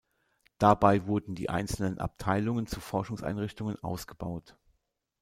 Dabei 0.57 1.05
wurden 1.05 1.35
die 1.35 1.51
einzelnen 1.51 1.99
Abteilungen 1.99 2.65
zu 2.65 2.79
Forschungseinrichtungen 2.79 3.77
ausgebaut. 3.83 4.57